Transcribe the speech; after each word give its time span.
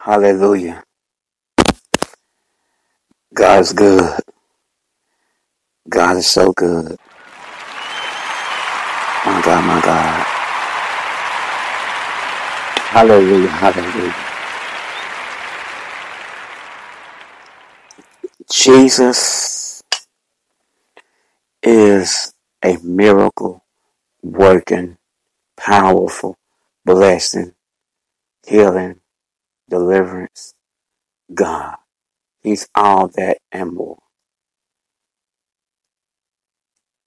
Hallelujah. 0.00 0.82
God 3.34 3.60
is 3.60 3.72
good. 3.74 4.18
God 5.88 6.16
is 6.16 6.26
so 6.26 6.52
good. 6.52 6.96
My 9.26 9.42
God, 9.44 9.64
my 9.66 9.80
God. 9.82 10.26
Hallelujah, 12.78 13.48
hallelujah. 13.48 14.14
Jesus 18.50 19.82
is 21.62 22.32
a 22.64 22.78
miracle 22.82 23.64
working, 24.22 24.96
powerful, 25.58 26.38
blessing, 26.86 27.52
healing, 28.46 28.99
deliverance 29.70 30.54
God. 31.34 31.76
He's 32.42 32.68
all 32.74 33.08
that 33.16 33.38
and 33.52 33.72
more. 33.72 33.98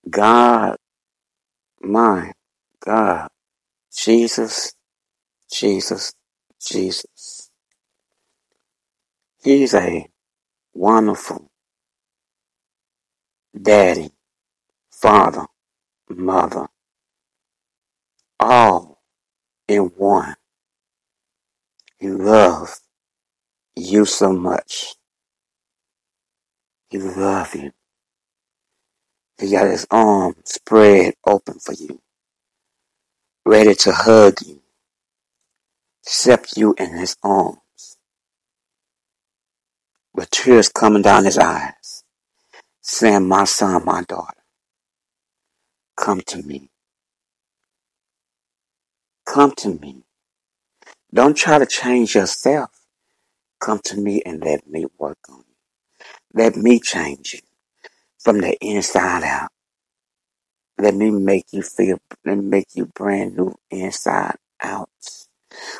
God, 0.09 0.77
my 1.81 2.33
God, 2.85 3.29
Jesus, 3.95 4.73
Jesus, 5.51 6.13
Jesus. 6.61 7.49
He's 9.43 9.73
a 9.73 10.07
wonderful 10.73 11.49
daddy, 13.59 14.11
father, 14.91 15.45
mother, 16.09 16.67
all 18.39 19.01
in 19.67 19.83
one. 19.97 20.35
He 22.03 22.09
loves 22.09 22.81
you 23.77 24.03
so 24.03 24.33
much. 24.33 24.95
He 26.89 26.97
loves 26.97 27.55
you. 27.55 27.71
He 29.39 29.51
got 29.51 29.67
his 29.67 29.87
arms 29.89 30.35
spread 30.43 31.13
open 31.25 31.59
for 31.59 31.71
you, 31.71 32.01
ready 33.45 33.73
to 33.75 33.93
hug 33.93 34.39
you, 34.45 34.61
accept 36.05 36.57
you 36.57 36.75
in 36.77 36.97
his 36.97 37.15
arms, 37.23 37.97
with 40.13 40.29
tears 40.29 40.67
coming 40.67 41.03
down 41.03 41.23
his 41.23 41.37
eyes, 41.37 42.03
saying, 42.81 43.29
My 43.29 43.45
son, 43.45 43.85
my 43.85 44.03
daughter, 44.03 44.43
come 45.95 46.19
to 46.27 46.43
me. 46.43 46.69
Come 49.25 49.53
to 49.53 49.69
me. 49.79 50.03
Don't 51.13 51.37
try 51.37 51.59
to 51.59 51.65
change 51.67 52.15
yourself. 52.15 52.71
Come 53.61 53.79
to 53.85 53.97
me 53.97 54.21
and 54.25 54.43
let 54.43 54.67
me 54.67 54.85
work 54.97 55.19
on 55.29 55.43
you. 55.47 55.55
Let 56.33 56.55
me 56.55 56.79
change 56.79 57.35
you 57.35 57.39
from 58.19 58.41
the 58.41 58.57
inside 58.61 59.23
out. 59.23 59.49
Let 60.79 60.95
me 60.95 61.11
make 61.11 61.45
you 61.51 61.61
feel, 61.61 61.99
let 62.25 62.37
me 62.37 62.45
make 62.45 62.67
you 62.73 62.87
brand 62.87 63.37
new 63.37 63.55
inside 63.69 64.37
out. 64.61 64.89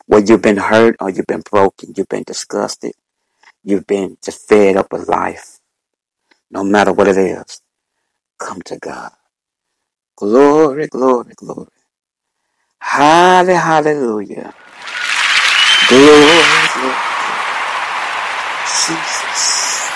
Where 0.06 0.22
you've 0.24 0.42
been 0.44 0.58
hurt 0.58 0.98
or 1.00 1.10
you've 1.10 1.28
been 1.28 1.42
broken, 1.50 1.94
you've 1.98 2.10
been 2.10 2.24
disgusted, 2.24 2.94
you've 3.64 3.88
been 3.88 4.18
just 4.24 4.48
fed 4.48 4.78
up 4.78 4.92
with 4.92 5.08
life. 5.08 5.60
No 6.52 6.64
matter 6.64 6.94
what 6.94 7.08
it 7.08 7.18
is, 7.18 7.62
come 8.40 8.62
to 8.64 8.78
God. 8.78 9.12
Glory, 10.18 10.88
glory, 10.88 11.34
glory. 11.36 11.70
Hallelujah, 12.80 13.60
hallelujah. 13.60 14.54
Glory. 15.90 16.94
Jesus 18.66 19.90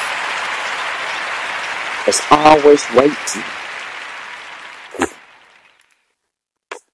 is 2.07 2.21
always 2.29 2.85
waiting. 2.93 3.43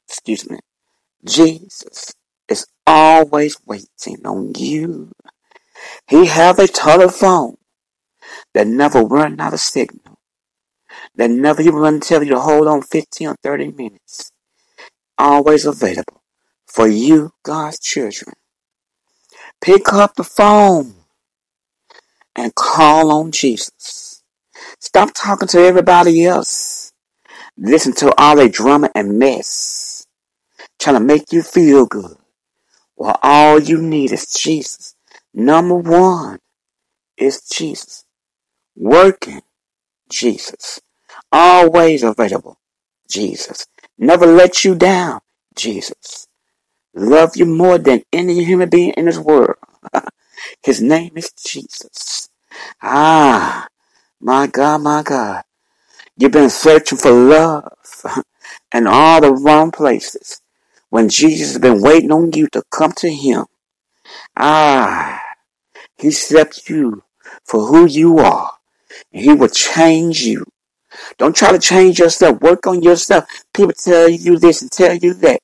Excuse 0.08 0.50
me. 0.50 0.60
Jesus 1.26 2.14
is 2.48 2.68
always 2.86 3.58
waiting 3.66 4.26
on 4.26 4.54
you. 4.56 5.12
He 6.08 6.28
have 6.28 6.60
a 6.60 6.68
telephone 6.68 7.56
that 8.54 8.68
never 8.68 9.02
run 9.02 9.40
out 9.40 9.54
of 9.54 9.60
signal. 9.60 10.20
That 11.16 11.30
never 11.30 11.62
even 11.62 11.76
run 11.76 12.00
tell 12.00 12.24
you 12.24 12.32
to 12.32 12.40
hold 12.40 12.68
on 12.68 12.82
15 12.82 13.28
or 13.28 13.36
30 13.44 13.72
minutes. 13.72 14.32
Always 15.18 15.66
available 15.66 16.22
for 16.68 16.88
you, 16.88 17.32
God's 17.44 17.80
children. 17.80 18.34
Pick 19.64 19.94
up 19.94 20.16
the 20.16 20.26
phone 20.26 20.94
and 22.36 22.54
call 22.54 23.14
on 23.14 23.32
Jesus. 23.32 24.22
Stop 24.80 25.12
talking 25.14 25.48
to 25.48 25.60
everybody 25.60 26.26
else. 26.26 26.92
Listen 27.58 27.94
to 27.94 28.14
all 28.18 28.36
that 28.36 28.52
drama 28.52 28.90
and 28.94 29.18
mess 29.18 30.06
trying 30.82 30.98
to 30.98 31.00
make 31.00 31.32
you 31.32 31.42
feel 31.42 31.86
good. 31.86 32.18
Well, 32.98 33.18
all 33.24 33.58
you 33.58 33.82
need 33.82 34.12
is 34.12 34.34
Jesus. 34.34 34.96
Number 35.34 35.76
one 35.76 36.40
is 37.16 37.42
Jesus. 37.42 38.04
Working 38.76 39.44
Jesus. 40.10 40.82
Always 41.32 42.04
available 42.04 42.60
Jesus. 43.10 43.66
Never 43.98 44.26
let 44.26 44.66
you 44.66 44.76
down 44.76 45.22
Jesus. 45.56 46.28
Love 46.96 47.36
you 47.36 47.46
more 47.46 47.78
than 47.78 48.04
any 48.14 48.44
human 48.44 48.70
being 48.70 48.94
in 48.94 49.06
this 49.06 49.18
world. 49.18 49.56
His 50.64 50.82
name 50.82 51.14
is 51.16 51.32
Jesus. 51.32 52.30
Ah, 52.82 53.68
my 54.20 54.48
God, 54.48 54.82
my 54.82 55.04
God. 55.04 55.44
You've 56.18 56.32
been 56.32 56.50
searching 56.52 56.98
for 56.98 57.12
love 57.12 57.74
in 58.74 58.88
all 58.88 59.22
the 59.22 59.34
wrong 59.34 59.72
places 59.72 60.42
when 60.90 61.10
Jesus 61.10 61.54
has 61.54 61.60
been 61.60 61.82
waiting 61.82 62.12
on 62.12 62.32
you 62.34 62.48
to 62.50 62.62
come 62.70 62.92
to 62.98 63.12
him. 63.12 63.46
Ah, 64.38 65.22
he 65.98 66.10
accepts 66.10 66.70
you 66.70 67.04
for 67.46 67.66
who 67.66 67.88
you 67.88 68.20
are 68.20 68.52
and 69.12 69.24
he 69.24 69.34
will 69.34 69.50
change 69.50 70.22
you. 70.22 70.46
Don't 71.18 71.36
try 71.36 71.52
to 71.52 71.60
change 71.60 72.00
yourself. 72.00 72.42
Work 72.42 72.68
on 72.68 72.84
yourself. 72.84 73.26
People 73.54 73.74
tell 73.74 74.10
you 74.10 74.38
this 74.38 74.62
and 74.62 74.72
tell 74.72 74.96
you 74.96 75.14
that. 75.16 75.40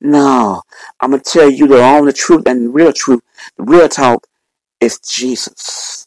No, 0.00 0.62
I'm 1.00 1.12
to 1.12 1.18
tell 1.18 1.50
you 1.50 1.66
the 1.66 1.82
only 1.82 2.12
truth 2.12 2.46
and 2.46 2.66
the 2.66 2.70
real 2.70 2.92
truth. 2.92 3.20
The 3.56 3.64
real 3.64 3.88
talk 3.88 4.26
is 4.80 5.00
Jesus. 5.00 6.06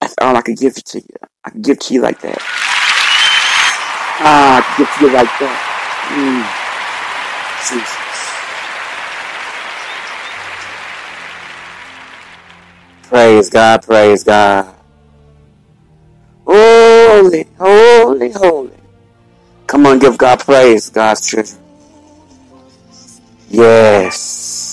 That's 0.00 0.14
all 0.20 0.36
I 0.36 0.42
can 0.42 0.54
give 0.56 0.74
to 0.74 0.98
you. 0.98 1.16
I 1.44 1.50
can 1.50 1.62
give 1.62 1.78
to 1.78 1.94
you 1.94 2.00
like 2.00 2.20
that. 2.22 2.38
Ah, 4.22 4.58
I 4.58 4.62
can 4.62 4.84
give 4.84 4.94
to 4.94 5.04
you 5.06 5.12
like 5.12 5.28
that. 5.40 5.58
Mm, 6.10 6.42
Jesus. 7.68 8.00
Praise 13.08 13.50
God, 13.50 13.82
praise 13.82 14.24
God. 14.24 14.74
Holy, 16.44 17.46
holy, 17.58 18.30
holy. 18.30 18.70
Come 19.66 19.86
on, 19.86 19.98
give 20.00 20.18
God 20.18 20.40
praise, 20.40 20.90
God's 20.90 21.28
children. 21.28 21.69
Yes. 23.50 24.69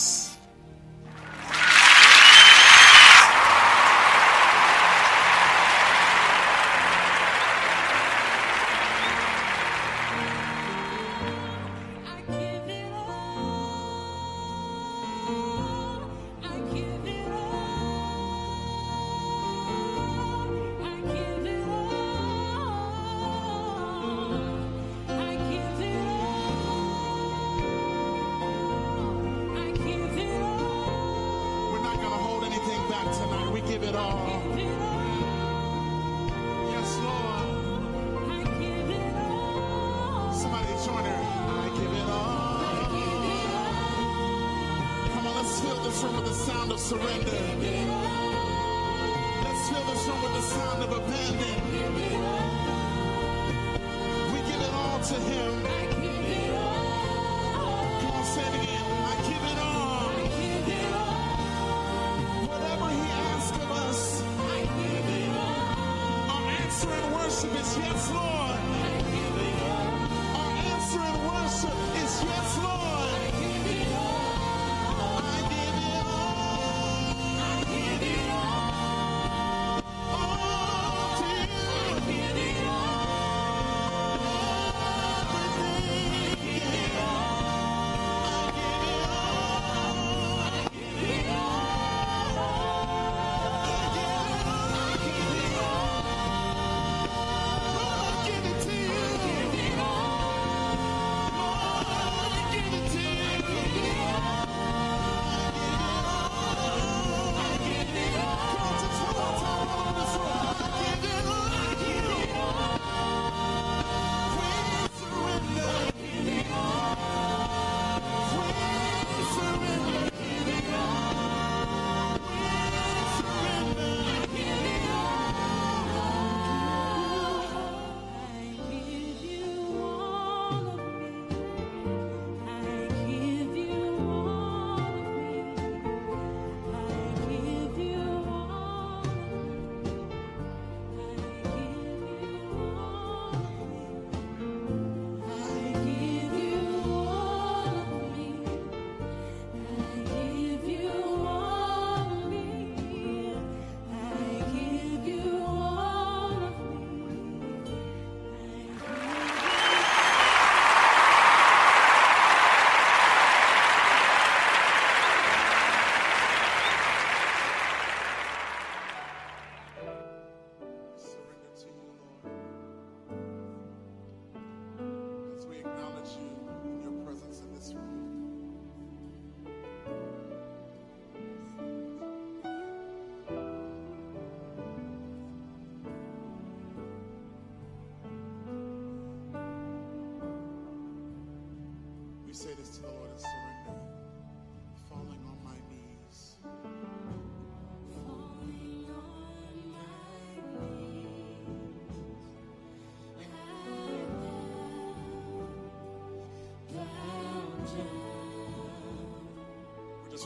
This 45.97 46.03
room 46.03 46.15
with 46.17 46.25
the 46.25 46.33
sound 46.33 46.71
of 46.71 46.79
surrender. 46.79 47.31
Let's 49.43 49.69
fill 49.69 49.85
this 49.85 50.07
room 50.07 50.21
with 50.21 50.33
the 50.33 50.41
sound 50.41 50.83
of 50.83 50.91
abandon. 50.91 51.61
We 54.31 54.39
give 54.49 54.61
it 54.61 54.73
all 54.73 54.99
to 54.99 55.15
Him. 55.15 55.63
Come 57.89 58.11
on, 58.11 58.25
say 58.25 58.41
it 58.41 58.55
again. 58.61 58.85
I 59.09 59.15
give 59.29 59.43
it 59.51 59.59
all. 59.59 60.11
Give 60.37 60.65
him. 60.73 60.91
Whatever 62.47 62.89
He 62.91 63.11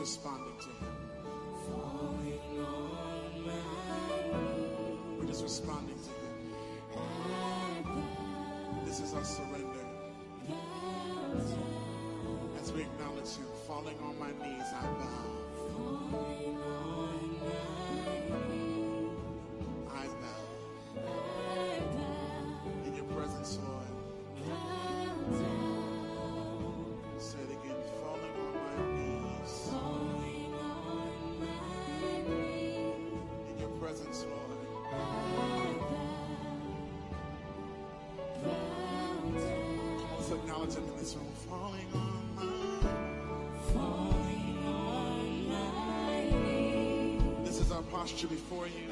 responding 0.01 0.57
to 0.57 0.65
Him. 0.65 0.93
We're 5.19 5.27
just 5.27 5.43
responding 5.43 5.95
to 5.95 6.09
Him. 6.09 6.41
This 8.83 8.99
is 8.99 9.13
our 9.13 9.23
surrender. 9.23 9.85
As 12.59 12.73
we 12.73 12.81
acknowledge 12.81 13.29
Him, 13.35 13.45
falling 13.67 13.99
on 13.99 14.17
my 14.17 14.31
knees, 14.43 14.73
I 14.73 14.81
bow. 14.81 16.50
Posture 48.01 48.27
before 48.27 48.65
you. 48.65 48.89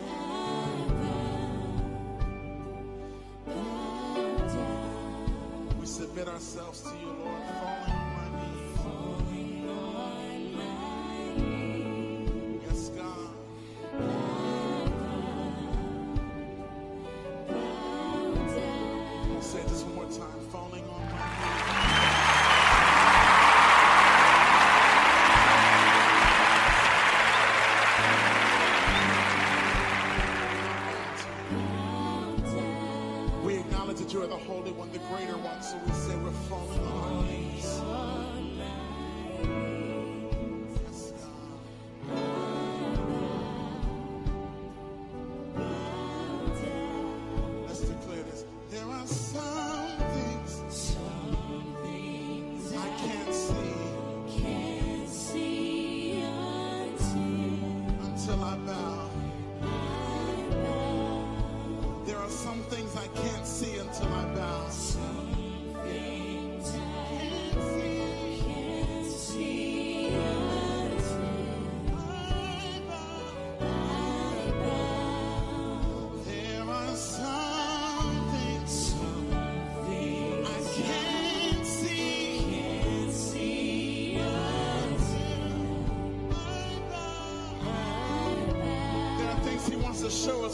We 5.79 5.85
submit 5.85 6.27
ourselves 6.27 6.83
to 6.83 6.89
you, 6.89 7.07
Lord, 7.07 7.41
falling 7.61 7.98
that 33.97 34.13
you 34.13 34.21
are 34.21 34.27
the 34.27 34.35
Holy 34.35 34.71
One, 34.71 34.91
the 34.91 34.99
Greater 34.99 35.37
One, 35.37 35.63
so 35.63 35.77
we 35.85 35.91
say 35.93 36.15
we're 36.17 36.31
falling 36.47 36.79
on 36.85 37.17
our 37.17 37.23
knees. 37.23 37.79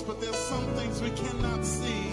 But 0.06 0.22
there's 0.22 0.36
some 0.36 0.64
things 0.76 1.02
we 1.02 1.10
cannot 1.12 1.66
see. 1.66 2.05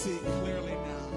See 0.00 0.16
clearly 0.16 0.72
now. 0.72 1.12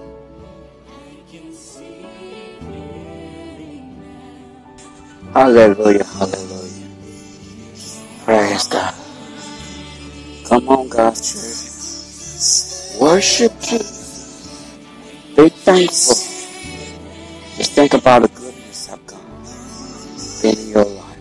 Hallelujah, 5.34 6.04
hallelujah. 6.04 6.90
Praise 8.26 8.68
God. 8.68 8.94
Come 10.50 10.68
on, 10.68 10.90
God's 10.90 11.24
church. 11.24 13.00
Worship 13.00 13.54
Jesus. 13.62 14.68
Be 15.38 15.48
thankful. 15.48 16.20
Just 17.56 17.72
think 17.72 17.94
about 17.94 18.24
the 18.24 18.28
goodness 18.36 18.92
of 18.92 19.00
God 19.08 19.24
in 20.44 20.60
your 20.72 20.84
life. 20.84 21.20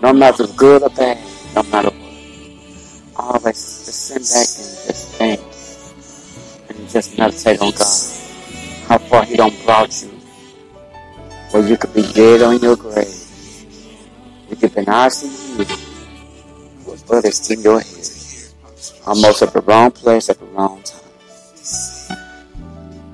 No 0.00 0.14
matter 0.14 0.46
good 0.56 0.82
or 0.84 0.88
bad, 0.88 1.18
no 1.54 1.62
matter 1.64 1.90
what. 1.90 3.34
Always 3.36 3.60
just 3.84 4.08
sit 4.08 4.24
back 4.24 4.48
and 4.56 4.88
just 4.88 5.08
think 5.20 5.45
and 6.86 6.92
just 6.92 7.18
meditate 7.18 7.60
on 7.60 7.72
God. 7.72 8.06
How 8.86 8.98
far 8.98 9.24
He 9.24 9.36
don't 9.36 9.64
brought 9.64 10.02
you. 10.02 10.10
Or 11.52 11.60
you 11.60 11.76
could 11.76 11.92
be 11.92 12.02
dead 12.12 12.42
on 12.42 12.60
your 12.60 12.76
grave. 12.76 13.08
You 14.48 14.56
could 14.56 14.72
be 14.72 14.80
in 14.80 14.86
ICU 14.86 15.58
with 16.86 17.06
bullets 17.06 17.50
in 17.50 17.60
your 17.62 17.80
head. 17.80 18.06
Almost 19.06 19.42
at 19.42 19.52
the 19.52 19.60
wrong 19.62 19.90
place 19.90 20.30
at 20.30 20.38
the 20.38 20.46
wrong 20.46 20.82
time. 20.82 22.18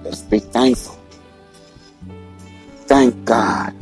Let's 0.04 0.22
be 0.22 0.38
thankful. 0.38 0.98
Thank 2.86 3.24
God. 3.24 3.74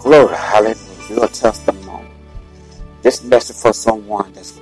Glory, 0.00 0.34
hallelujah. 0.34 0.76
Your 1.10 1.28
testimony. 1.28 2.08
This 3.02 3.22
message 3.22 3.56
for 3.56 3.72
someone 3.72 4.32
that's 4.32 4.58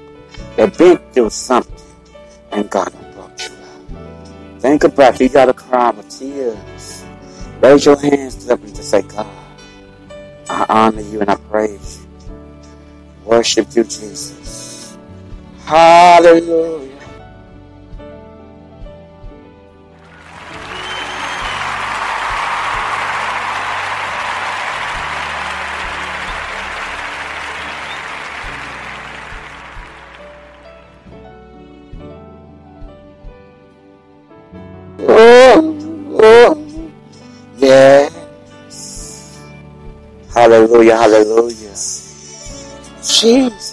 that 0.56 0.76
been 0.76 0.98
through 1.12 1.30
something 1.30 1.72
and 2.50 2.68
God 2.68 2.92
Think 4.62 4.84
about 4.84 5.16
it. 5.16 5.24
You 5.24 5.28
gotta 5.30 5.54
cry 5.54 5.90
with 5.90 6.08
tears. 6.08 7.04
Raise 7.60 7.84
your 7.84 8.00
hands 8.00 8.48
up 8.48 8.62
and 8.62 8.76
just 8.76 8.90
say, 8.90 9.02
God, 9.02 9.26
I 10.48 10.66
honor 10.68 11.02
you 11.02 11.20
and 11.20 11.30
I 11.30 11.34
praise 11.36 12.00
you. 12.00 12.08
Worship 13.24 13.68
you, 13.74 13.84
Jesus. 13.84 14.96
Hallelujah. 15.64 16.91
Hallelujah, 40.72 40.96
hallelujah. 40.98 41.74
Jesus. 43.02 43.71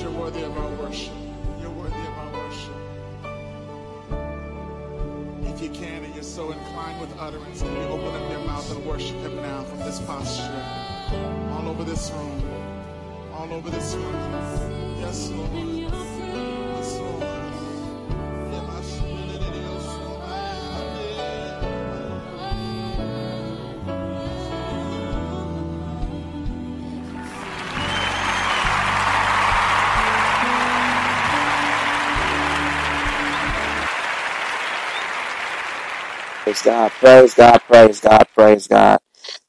You're 0.00 0.10
worthy 0.12 0.42
of 0.42 0.56
our 0.56 0.70
worship. 0.82 1.12
You're 1.60 1.70
worthy 1.70 1.94
of 1.94 2.18
our 2.18 2.32
worship. 2.32 2.74
If 5.42 5.60
you 5.62 5.70
can 5.70 6.04
and 6.04 6.14
you're 6.14 6.22
so 6.22 6.52
inclined 6.52 7.00
with 7.00 7.14
utterance, 7.18 7.60
can 7.60 7.70
you 7.76 7.82
open 7.88 8.06
up 8.06 8.30
your 8.30 8.40
mouth 8.40 8.70
and 8.74 8.84
worship 8.86 9.16
Him 9.16 9.36
now 9.36 9.62
from 9.64 9.78
this 9.80 10.00
posture? 10.00 10.64
All 11.52 11.68
over 11.68 11.84
this 11.84 12.10
room. 12.12 12.42
All 13.34 13.52
over 13.52 13.68
this 13.68 13.94
room. 13.94 14.96
Yes, 15.00 15.30
Lord. 15.30 15.79
Praise 36.50 36.62
God, 36.62 36.90
praise 36.90 37.34
God, 37.34 37.58
praise 37.68 38.00
God, 38.00 38.26
praise 38.34 38.66
God. 38.66 38.98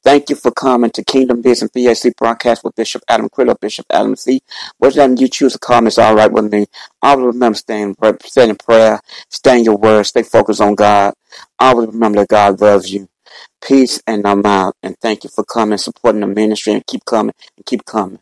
Thank 0.04 0.30
you 0.30 0.36
for 0.36 0.52
coming 0.52 0.92
to 0.92 1.02
Kingdom 1.02 1.42
Business 1.42 1.68
BAC 1.74 2.16
broadcast 2.16 2.62
with 2.62 2.76
Bishop 2.76 3.02
Adam 3.08 3.28
Quillo, 3.28 3.58
Bishop 3.60 3.86
Adam 3.90 4.14
C. 4.14 4.40
Whatever 4.78 5.14
you 5.14 5.26
choose 5.26 5.54
to 5.54 5.58
call 5.58 5.80
me 5.80 5.88
is 5.88 5.98
all 5.98 6.14
right 6.14 6.30
with 6.30 6.52
me. 6.52 6.66
Always 7.02 7.26
remember 7.34 7.58
staying, 7.58 7.96
stay 8.22 8.48
in 8.48 8.54
prayer, 8.54 9.00
stay 9.30 9.58
in 9.58 9.64
your 9.64 9.78
word, 9.78 10.04
stay 10.04 10.22
focused 10.22 10.60
on 10.60 10.76
God. 10.76 11.14
Always 11.58 11.88
remember 11.88 12.20
that 12.20 12.28
God 12.28 12.60
loves 12.60 12.92
you. 12.94 13.08
Peace 13.60 14.00
and 14.06 14.24
I'm 14.24 14.46
out. 14.46 14.76
And 14.84 14.96
thank 15.00 15.24
you 15.24 15.30
for 15.30 15.42
coming, 15.44 15.78
supporting 15.78 16.20
the 16.20 16.28
ministry, 16.28 16.74
and 16.74 16.86
keep 16.86 17.04
coming 17.04 17.34
and 17.56 17.66
keep 17.66 17.84
coming. 17.84 18.20